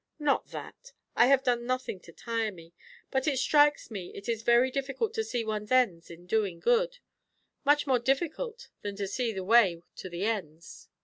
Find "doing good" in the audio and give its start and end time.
6.25-6.97